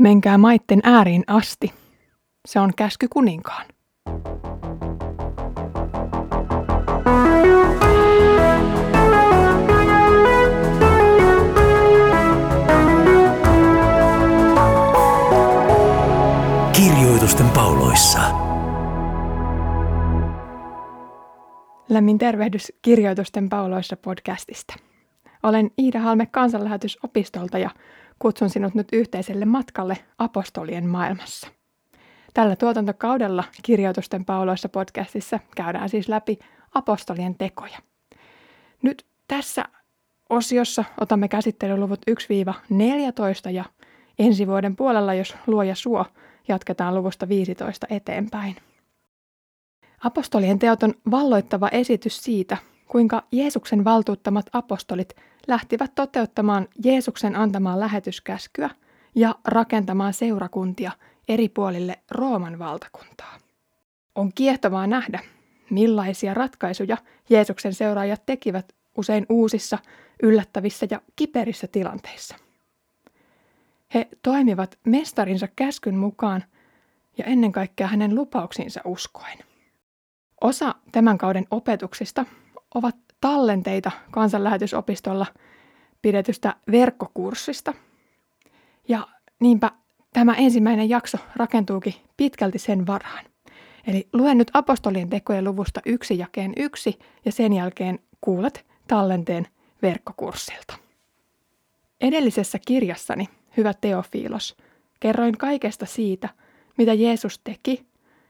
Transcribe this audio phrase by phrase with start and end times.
[0.00, 1.72] Menkää maitten ääriin asti.
[2.46, 3.66] Se on käsky kuninkaan.
[16.72, 18.20] Kirjoitusten pauloissa.
[21.88, 24.74] Lämmin tervehdys Kirjoitusten pauloissa podcastista.
[25.42, 27.70] Olen Iida Halme kansanlähetysopistolta ja
[28.22, 31.48] kutsun sinut nyt yhteiselle matkalle apostolien maailmassa.
[32.34, 36.38] Tällä tuotantokaudella Kirjoitusten pauloissa podcastissa käydään siis läpi
[36.74, 37.78] apostolien tekoja.
[38.82, 39.64] Nyt tässä
[40.30, 43.64] osiossa otamme käsittelyluvut 1-14 ja
[44.18, 46.06] ensi vuoden puolella, jos luoja suo,
[46.48, 48.56] jatketaan luvusta 15 eteenpäin.
[50.04, 52.56] Apostolien teot on valloittava esitys siitä,
[52.90, 58.70] kuinka Jeesuksen valtuuttamat apostolit lähtivät toteuttamaan Jeesuksen antamaa lähetyskäskyä
[59.14, 60.92] ja rakentamaan seurakuntia
[61.28, 63.38] eri puolille Rooman valtakuntaa.
[64.14, 65.20] On kiehtovaa nähdä,
[65.70, 66.96] millaisia ratkaisuja
[67.28, 69.78] Jeesuksen seuraajat tekivät usein uusissa,
[70.22, 72.36] yllättävissä ja kiperissä tilanteissa.
[73.94, 76.44] He toimivat mestarinsa käskyn mukaan
[77.18, 79.38] ja ennen kaikkea hänen lupauksiinsa uskoen.
[80.40, 82.24] Osa tämän kauden opetuksista
[82.74, 85.26] ovat tallenteita kansanlähetysopistolla
[86.02, 87.74] pidetystä verkkokurssista.
[88.88, 89.08] Ja
[89.40, 89.70] niinpä
[90.12, 93.24] tämä ensimmäinen jakso rakentuukin pitkälti sen varaan.
[93.86, 99.46] Eli luen nyt apostolien tekojen luvusta yksi jakeen yksi ja sen jälkeen kuulet tallenteen
[99.82, 100.74] verkkokurssilta.
[102.00, 104.56] Edellisessä kirjassani, hyvä Teofiilos,
[105.00, 106.28] kerroin kaikesta siitä,
[106.78, 107.86] mitä Jeesus teki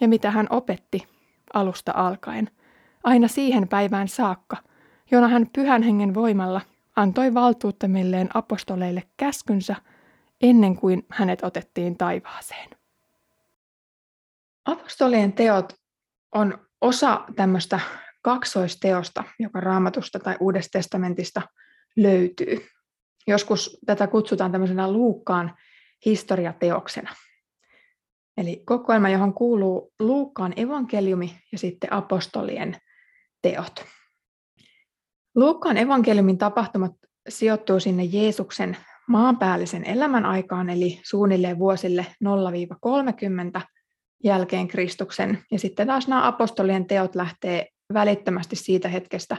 [0.00, 1.06] ja mitä hän opetti
[1.54, 2.50] alusta alkaen–
[3.04, 4.56] aina siihen päivään saakka,
[5.10, 6.60] jona hän pyhän hengen voimalla
[6.96, 9.76] antoi valtuuttamilleen apostoleille käskynsä
[10.42, 12.70] ennen kuin hänet otettiin taivaaseen.
[14.64, 15.72] Apostolien teot
[16.34, 17.80] on osa tämmöistä
[18.22, 21.42] kaksoisteosta, joka raamatusta tai uudesta testamentista
[21.96, 22.66] löytyy.
[23.26, 25.54] Joskus tätä kutsutaan tämmöisenä Luukkaan
[26.04, 27.10] historiateoksena.
[28.36, 32.76] Eli kokoelma, johon kuuluu Luukkaan evankeliumi ja sitten apostolien
[33.42, 33.84] teot.
[35.34, 36.92] Luukkaan evankeliumin tapahtumat
[37.28, 38.76] sijoittuu sinne Jeesuksen
[39.08, 42.06] maanpäällisen elämän aikaan, eli suunnilleen vuosille
[43.58, 43.60] 0-30
[44.24, 45.38] jälkeen Kristuksen.
[45.50, 49.36] Ja sitten taas nämä apostolien teot lähtee välittömästi siitä hetkestä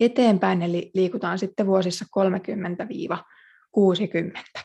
[0.00, 2.04] eteenpäin, eli liikutaan sitten vuosissa
[3.78, 4.62] 30-60.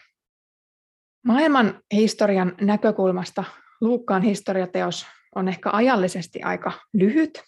[1.25, 3.43] Maailman historian näkökulmasta
[3.81, 7.43] Luukkaan historiateos on ehkä ajallisesti aika lyhyt,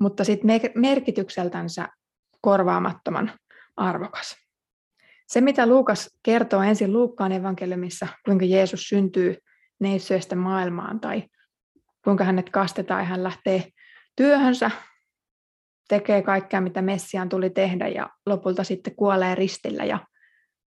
[0.00, 1.88] mutta sitten merkitykseltänsä
[2.40, 3.32] korvaamattoman
[3.76, 4.36] arvokas.
[5.28, 9.36] Se, mitä Luukas kertoo ensin Luukkaan evankeliumissa, kuinka Jeesus syntyy
[9.80, 11.22] neitsyöstä maailmaan tai
[12.04, 13.68] kuinka hänet kastetaan ja hän lähtee
[14.16, 14.70] työhönsä,
[15.88, 19.98] tekee kaikkea, mitä Messiaan tuli tehdä ja lopulta sitten kuolee ristillä ja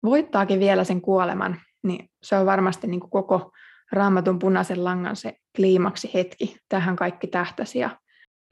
[0.04, 3.52] voittaakin vielä sen kuoleman, niin se on varmasti niin kuin koko
[3.92, 6.58] raamatun punaisen langan se kliimaksi hetki.
[6.70, 7.90] Tähän kaikki tähtäsi ja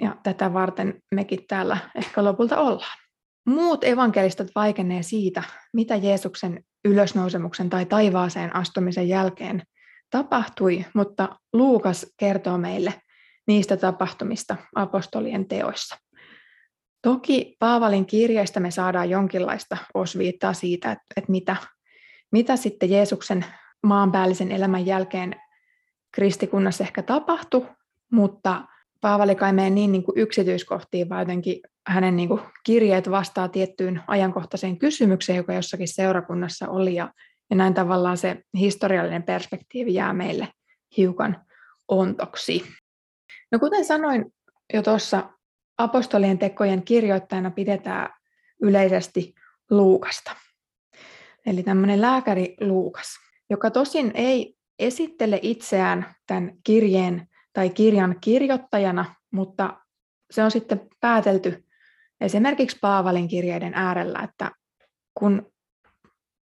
[0.02, 2.98] ja tätä varten mekin täällä ehkä lopulta ollaan.
[3.46, 9.64] Muut evankelistat vaikenee siitä, mitä Jeesuksen ylösnousemuksen tai taivaaseen astumisen jälkeen
[10.10, 12.94] tapahtui, mutta Luukas kertoo meille
[13.48, 15.98] niistä tapahtumista apostolien teoissa.
[17.02, 21.56] Toki Paavalin kirjeistä me saadaan jonkinlaista osviittaa siitä, että, että mitä,
[22.32, 23.46] mitä sitten Jeesuksen
[23.84, 25.36] maanpäällisen elämän jälkeen
[26.12, 27.68] kristikunnassa ehkä tapahtui,
[28.12, 28.62] mutta
[29.02, 34.02] Paavali kai mene niin, niin kuin yksityiskohtiin, vaan jotenkin hänen niin kuin kirjeet vastaa tiettyyn
[34.08, 37.14] ajankohtaiseen kysymykseen, joka jossakin seurakunnassa oli, ja,
[37.50, 40.48] ja näin tavallaan se historiallinen perspektiivi jää meille
[40.98, 41.46] hiukan
[41.88, 42.64] ontoksi.
[43.52, 44.26] No kuten sanoin
[44.74, 45.30] jo tuossa,
[45.78, 48.10] apostolien tekojen kirjoittajana pidetään
[48.62, 49.34] yleisesti
[49.70, 50.32] Luukasta.
[51.46, 53.08] Eli tämmöinen lääkäri Luukas,
[53.50, 59.78] joka tosin ei esittele itseään tämän kirjeen tai kirjan kirjoittajana, mutta
[60.32, 61.66] se on sitten päätelty
[62.22, 64.52] esimerkiksi Paavalin kirjeiden äärellä, että
[65.14, 65.52] kun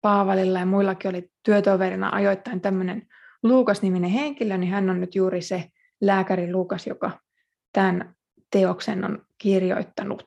[0.01, 3.07] Paavalilla ja muillakin oli työtoverina ajoittain tämmöinen
[3.43, 5.69] Luukas-niminen henkilö, niin hän on nyt juuri se
[6.01, 7.11] lääkäri Luukas, joka
[7.73, 8.15] tämän
[8.51, 10.25] teoksen on kirjoittanut.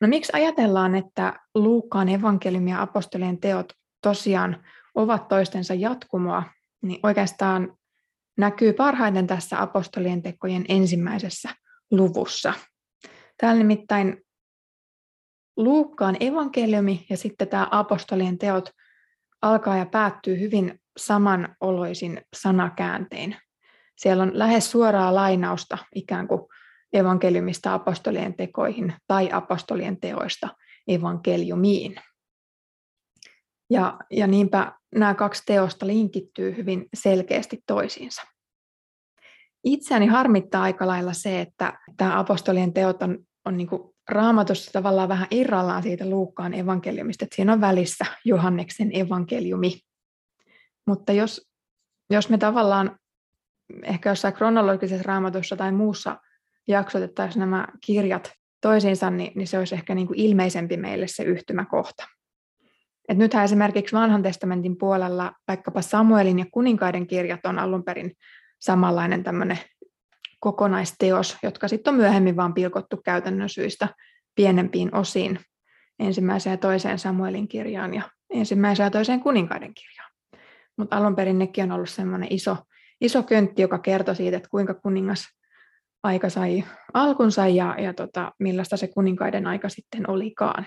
[0.00, 3.72] No miksi ajatellaan, että Luukkaan evankeliumi ja apostolien teot
[4.02, 4.64] tosiaan
[4.94, 6.42] ovat toistensa jatkumoa,
[6.82, 7.76] niin oikeastaan
[8.38, 11.48] näkyy parhaiten tässä apostolien tekojen ensimmäisessä
[11.90, 12.52] luvussa.
[13.36, 14.22] Täällä nimittäin
[15.56, 18.70] Luukkaan evankeliumi ja sitten tämä apostolien teot
[19.42, 23.36] alkaa ja päättyy hyvin samanoloisin sanakääntein.
[23.96, 26.42] Siellä on lähes suoraa lainausta ikään kuin
[26.92, 30.48] evankeliumista apostolien tekoihin tai apostolien teoista
[30.88, 32.00] evankeliumiin.
[33.70, 38.22] Ja, ja niinpä nämä kaksi teosta linkittyy hyvin selkeästi toisiinsa.
[39.64, 45.08] Itseäni harmittaa aika lailla se, että tämä apostolien teot on, on niin kuin raamatussa tavallaan
[45.08, 49.80] vähän irrallaan siitä Luukkaan evankeliumista, että siinä on välissä Johanneksen evankeliumi.
[50.86, 51.50] Mutta jos,
[52.10, 52.98] jos me tavallaan
[53.82, 56.16] ehkä jossain kronologisessa raamatussa tai muussa
[56.68, 62.06] jaksotettaisiin nämä kirjat toisiinsa, niin, niin se olisi ehkä niin kuin ilmeisempi meille se yhtymäkohta.
[63.10, 68.12] Et nythän esimerkiksi vanhan testamentin puolella vaikkapa Samuelin ja kuninkaiden kirjat on alun perin
[68.60, 69.58] samanlainen tämmöinen
[70.40, 73.88] kokonaisteos, jotka sitten on myöhemmin vaan pilkottu käytännön syistä
[74.34, 75.40] pienempiin osiin
[75.98, 80.10] ensimmäiseen ja toiseen Samuelin kirjaan ja ensimmäiseen ja toiseen kuninkaiden kirjaan.
[80.76, 82.56] Mutta alun perin nekin on ollut semmoinen iso,
[83.00, 85.28] iso köntti, joka kertoo siitä, että kuinka kuningas
[86.02, 86.64] aika sai
[86.94, 90.66] alkunsa ja, ja tota, millaista se kuninkaiden aika sitten olikaan.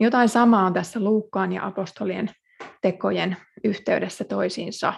[0.00, 2.30] Jotain samaa on tässä Luukkaan ja apostolien
[2.82, 4.94] tekojen yhteydessä toisiinsa.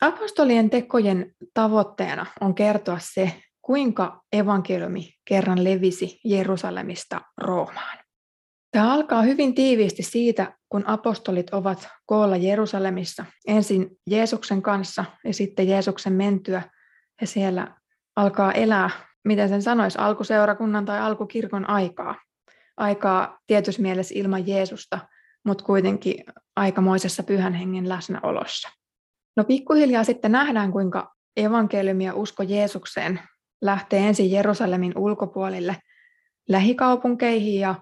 [0.00, 7.98] Apostolien tekojen tavoitteena on kertoa se, kuinka evankeliumi kerran levisi Jerusalemista Roomaan.
[8.70, 15.68] Tämä alkaa hyvin tiiviisti siitä, kun apostolit ovat koolla Jerusalemissa ensin Jeesuksen kanssa ja sitten
[15.68, 16.62] Jeesuksen mentyä
[17.20, 17.76] ja siellä
[18.16, 18.90] alkaa elää,
[19.24, 22.14] miten sen sanoisi, alkuseurakunnan tai alkukirkon aikaa.
[22.76, 24.98] Aikaa tietyssä mielessä ilman Jeesusta,
[25.44, 26.24] mutta kuitenkin
[26.56, 28.68] aikamoisessa pyhän hengen läsnäolossa.
[29.36, 33.20] No pikkuhiljaa sitten nähdään, kuinka evankeliumi ja usko Jeesukseen
[33.62, 35.76] lähtee ensin Jerusalemin ulkopuolille
[36.48, 37.74] lähikaupunkeihin ja,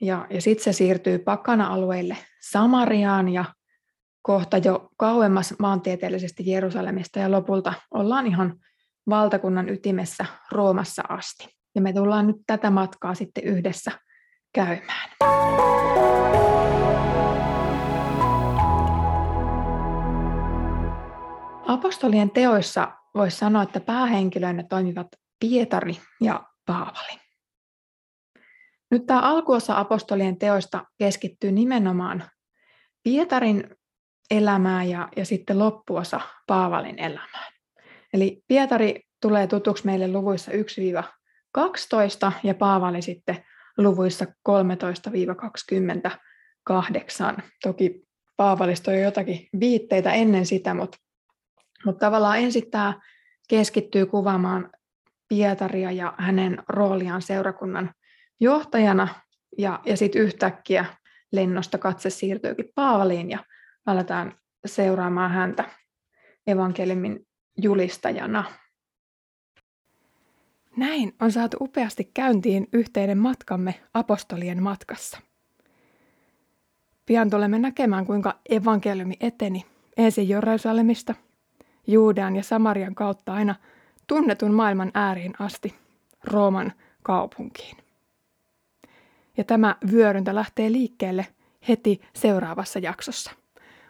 [0.00, 2.16] ja, ja sitten se siirtyy pakana-alueille
[2.50, 3.44] Samariaan ja
[4.22, 8.60] kohta jo kauemmas maantieteellisesti Jerusalemista ja lopulta ollaan ihan
[9.08, 11.48] valtakunnan ytimessä Roomassa asti.
[11.74, 13.92] Ja me tullaan nyt tätä matkaa sitten yhdessä
[14.52, 15.10] käymään.
[21.66, 25.06] Apostolien teoissa voisi sanoa, että päähenkilöinä toimivat
[25.40, 27.18] Pietari ja Paavali.
[28.90, 32.24] Nyt tämä alkuosa apostolien teoista keskittyy nimenomaan
[33.02, 33.76] Pietarin
[34.30, 37.52] elämään ja, ja sitten loppuosa Paavalin elämään.
[38.14, 40.52] Eli Pietari tulee tutuksi meille luvuissa
[41.58, 43.44] 1-12 ja Paavali sitten
[43.78, 44.52] luvuissa 13-28.
[47.62, 48.02] Toki
[48.36, 50.98] Paavalista on jo jotakin viitteitä ennen sitä, mutta,
[51.84, 53.00] mutta tavallaan ensin tämä
[53.48, 54.70] keskittyy kuvaamaan
[55.28, 57.90] Pietaria ja hänen rooliaan seurakunnan
[58.40, 59.08] johtajana,
[59.58, 60.84] ja, ja sitten yhtäkkiä
[61.32, 63.44] lennosta katse siirtyykin Paavaliin, ja
[63.86, 64.34] aletaan
[64.66, 65.64] seuraamaan häntä
[66.46, 67.26] evankeliumin
[67.62, 68.44] julistajana.
[70.78, 75.18] Näin on saatu upeasti käyntiin yhteinen matkamme apostolien matkassa.
[77.06, 79.66] Pian tulemme näkemään, kuinka evankeliumi eteni
[79.96, 81.14] ensin Jerusalemista,
[81.86, 83.54] Juudean ja Samarian kautta aina
[84.06, 85.74] tunnetun maailman ääriin asti,
[86.24, 86.72] Rooman
[87.02, 87.76] kaupunkiin.
[89.36, 91.26] Ja tämä vyöryntä lähtee liikkeelle
[91.68, 93.30] heti seuraavassa jaksossa.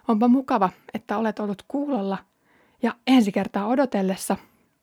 [0.09, 2.19] Onpa mukava, että olet ollut kuulolla
[2.83, 4.37] ja ensi kertaa odotellessa